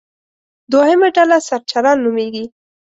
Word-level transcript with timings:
دوهمه 0.71 1.07
ډله 1.15 1.37
سرچران 1.47 1.97
نومېږي. 2.03 2.45